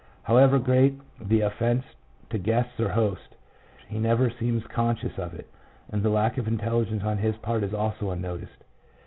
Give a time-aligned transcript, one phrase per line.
[0.23, 1.85] However great the offence
[2.31, 3.35] to guests or host,
[3.87, 5.47] he never seems conscious of it,
[5.91, 8.63] and the lack of intelligence on his part is also unnoticed.